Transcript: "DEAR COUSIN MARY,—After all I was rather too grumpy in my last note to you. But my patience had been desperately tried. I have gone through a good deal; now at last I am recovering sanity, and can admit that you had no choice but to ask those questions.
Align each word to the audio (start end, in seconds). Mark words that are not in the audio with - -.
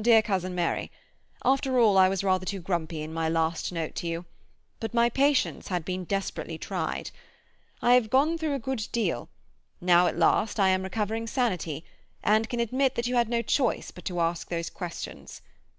"DEAR 0.00 0.22
COUSIN 0.22 0.54
MARY,—After 0.54 1.78
all 1.78 1.98
I 1.98 2.08
was 2.08 2.24
rather 2.24 2.46
too 2.46 2.60
grumpy 2.62 3.02
in 3.02 3.12
my 3.12 3.28
last 3.28 3.72
note 3.72 3.94
to 3.96 4.06
you. 4.06 4.24
But 4.80 4.94
my 4.94 5.10
patience 5.10 5.68
had 5.68 5.84
been 5.84 6.04
desperately 6.06 6.56
tried. 6.56 7.10
I 7.82 7.92
have 7.92 8.08
gone 8.08 8.38
through 8.38 8.54
a 8.54 8.58
good 8.58 8.88
deal; 8.90 9.28
now 9.82 10.06
at 10.06 10.16
last 10.16 10.58
I 10.58 10.70
am 10.70 10.82
recovering 10.82 11.26
sanity, 11.26 11.84
and 12.22 12.48
can 12.48 12.58
admit 12.58 12.94
that 12.94 13.06
you 13.06 13.16
had 13.16 13.28
no 13.28 13.42
choice 13.42 13.90
but 13.90 14.06
to 14.06 14.20
ask 14.20 14.48
those 14.48 14.70
questions. 14.70 15.42